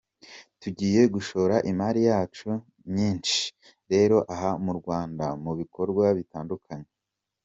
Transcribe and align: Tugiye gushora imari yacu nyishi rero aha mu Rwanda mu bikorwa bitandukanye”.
Tugiye 0.61 1.01
gushora 1.13 1.55
imari 1.71 2.01
yacu 2.09 2.49
nyishi 2.93 3.45
rero 3.91 4.17
aha 4.33 4.51
mu 4.65 4.71
Rwanda 4.79 5.25
mu 5.43 5.51
bikorwa 5.59 6.05
bitandukanye”. 6.19 6.89